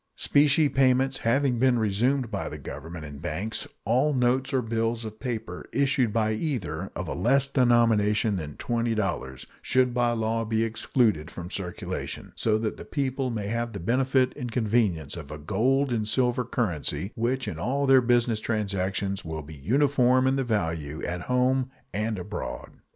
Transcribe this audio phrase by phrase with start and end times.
[0.15, 5.19] Specie payments having been resumed by the Government and banks, all notes or bills of
[5.19, 11.29] paper issued by either of a less denomination than $20 should by law be excluded
[11.29, 15.91] from circulation, so that the people may have the benefit and convenience of a gold
[15.91, 21.21] and silver currency which in all their business transactions will be uniform in value at
[21.21, 22.71] home and abroad.